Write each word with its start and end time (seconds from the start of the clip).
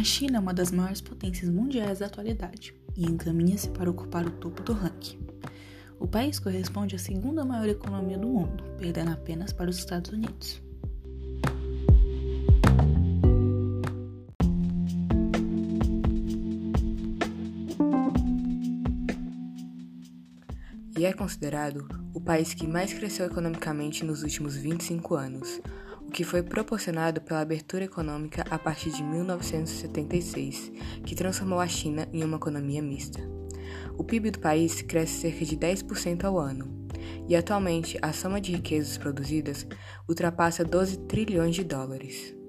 A 0.00 0.02
China 0.02 0.38
é 0.38 0.40
uma 0.40 0.54
das 0.54 0.70
maiores 0.70 1.02
potências 1.02 1.50
mundiais 1.50 1.98
da 1.98 2.06
atualidade 2.06 2.74
e 2.96 3.04
encaminha-se 3.04 3.68
para 3.68 3.90
ocupar 3.90 4.26
o 4.26 4.30
topo 4.30 4.62
do 4.62 4.72
ranking. 4.72 5.18
O 5.98 6.08
país 6.08 6.38
corresponde 6.38 6.96
à 6.96 6.98
segunda 6.98 7.44
maior 7.44 7.68
economia 7.68 8.16
do 8.16 8.26
mundo, 8.26 8.64
perdendo 8.78 9.10
apenas 9.10 9.52
para 9.52 9.68
os 9.68 9.76
Estados 9.76 10.10
Unidos. 10.10 10.62
E 20.96 21.04
é 21.04 21.12
considerado 21.12 21.86
o 22.14 22.20
país 22.22 22.54
que 22.54 22.66
mais 22.66 22.94
cresceu 22.94 23.26
economicamente 23.26 24.02
nos 24.02 24.22
últimos 24.22 24.56
25 24.56 25.14
anos, 25.14 25.60
o 26.10 26.12
que 26.12 26.24
foi 26.24 26.42
proporcionado 26.42 27.20
pela 27.20 27.38
abertura 27.38 27.84
econômica 27.84 28.44
a 28.50 28.58
partir 28.58 28.90
de 28.90 29.00
1976, 29.00 30.72
que 31.06 31.14
transformou 31.14 31.60
a 31.60 31.68
China 31.68 32.08
em 32.12 32.24
uma 32.24 32.36
economia 32.36 32.82
mista. 32.82 33.20
O 33.96 34.02
PIB 34.02 34.32
do 34.32 34.40
país 34.40 34.82
cresce 34.82 35.20
cerca 35.20 35.44
de 35.44 35.56
10% 35.56 36.24
ao 36.24 36.36
ano, 36.36 36.88
e 37.28 37.36
atualmente 37.36 37.96
a 38.02 38.12
soma 38.12 38.40
de 38.40 38.50
riquezas 38.50 38.98
produzidas 38.98 39.64
ultrapassa 40.08 40.64
12 40.64 40.98
trilhões 41.06 41.54
de 41.54 41.62
dólares. 41.62 42.39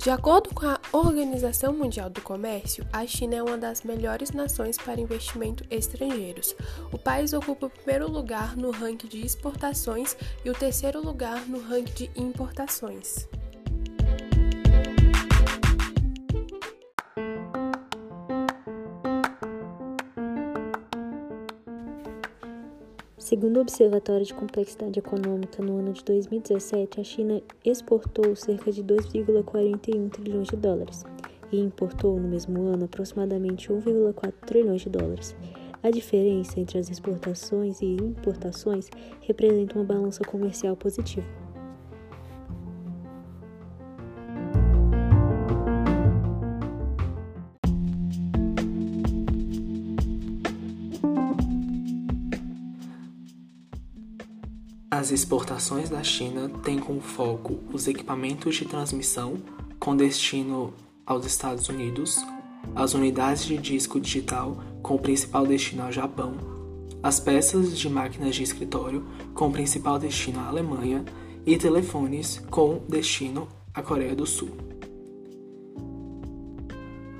De 0.00 0.08
acordo 0.08 0.54
com 0.54 0.64
a 0.64 0.80
Organização 0.94 1.74
Mundial 1.74 2.08
do 2.08 2.22
Comércio, 2.22 2.86
a 2.90 3.06
China 3.06 3.36
é 3.36 3.42
uma 3.42 3.58
das 3.58 3.82
melhores 3.82 4.30
nações 4.30 4.78
para 4.78 4.98
investimento 4.98 5.62
estrangeiros. 5.70 6.56
O 6.90 6.96
país 6.96 7.34
ocupa 7.34 7.66
o 7.66 7.70
primeiro 7.70 8.10
lugar 8.10 8.56
no 8.56 8.70
ranking 8.70 9.08
de 9.08 9.20
exportações 9.20 10.16
e 10.42 10.48
o 10.48 10.54
terceiro 10.54 11.04
lugar 11.04 11.46
no 11.46 11.60
ranking 11.60 11.92
de 11.92 12.10
importações. 12.18 13.28
Segundo 23.20 23.58
o 23.58 23.60
Observatório 23.60 24.24
de 24.24 24.32
Complexidade 24.32 24.98
Econômica, 24.98 25.62
no 25.62 25.76
ano 25.76 25.92
de 25.92 26.02
2017, 26.02 27.02
a 27.02 27.04
China 27.04 27.42
exportou 27.62 28.34
cerca 28.34 28.72
de 28.72 28.82
2,41 28.82 30.08
trilhões 30.08 30.48
de 30.48 30.56
dólares 30.56 31.04
e 31.52 31.60
importou 31.60 32.18
no 32.18 32.26
mesmo 32.26 32.62
ano 32.62 32.86
aproximadamente 32.86 33.68
1,4 33.68 34.32
trilhões 34.46 34.80
de 34.80 34.88
dólares. 34.88 35.36
A 35.82 35.90
diferença 35.90 36.58
entre 36.58 36.78
as 36.78 36.90
exportações 36.90 37.82
e 37.82 37.94
importações 37.94 38.88
representa 39.20 39.78
uma 39.78 39.84
balança 39.84 40.24
comercial 40.24 40.74
positiva. 40.74 41.39
As 54.92 55.12
exportações 55.12 55.88
da 55.88 56.02
China 56.02 56.50
têm 56.64 56.80
como 56.80 57.00
foco 57.00 57.60
os 57.72 57.86
equipamentos 57.86 58.56
de 58.56 58.64
transmissão 58.64 59.36
com 59.78 59.94
destino 59.94 60.74
aos 61.06 61.24
Estados 61.24 61.68
Unidos, 61.68 62.18
as 62.74 62.92
unidades 62.92 63.44
de 63.44 63.56
disco 63.56 64.00
digital 64.00 64.60
com 64.82 64.98
principal 64.98 65.46
destino 65.46 65.84
ao 65.84 65.92
Japão, 65.92 66.32
as 67.04 67.20
peças 67.20 67.78
de 67.78 67.88
máquinas 67.88 68.34
de 68.34 68.42
escritório 68.42 69.06
com 69.32 69.52
principal 69.52 69.96
destino 69.96 70.40
à 70.40 70.48
Alemanha 70.48 71.04
e 71.46 71.56
telefones 71.56 72.42
com 72.50 72.82
destino 72.88 73.46
à 73.72 73.82
Coreia 73.82 74.16
do 74.16 74.26
Sul. 74.26 74.50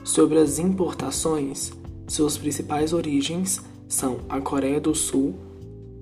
Sobre 0.03 0.39
as 0.39 0.59
importações, 0.59 1.73
suas 2.09 2.37
principais 2.37 2.93
origens 2.93 3.63
são 3.87 4.19
a 4.29 4.41
Coreia 4.41 4.81
do 4.81 4.93
Sul 4.93 5.50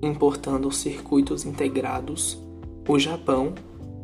importando 0.01 0.71
circuitos 0.71 1.45
integrados, 1.45 2.41
o 2.87 2.97
Japão 2.97 3.53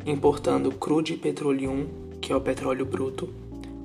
importando 0.06 0.70
crude 0.70 1.14
petroleum, 1.14 1.86
que 2.20 2.32
é 2.32 2.36
o 2.36 2.40
petróleo 2.40 2.86
bruto, 2.86 3.28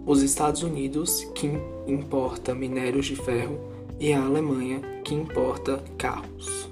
os 0.06 0.22
Estados 0.22 0.64
Unidos, 0.64 1.28
que 1.36 1.50
importa 1.88 2.54
minérios 2.54 3.06
de 3.08 3.16
ferro, 3.16 3.60
e 4.00 4.14
a 4.14 4.24
Alemanha, 4.24 4.82
que 5.04 5.14
importa 5.14 5.84
carros. 5.98 6.70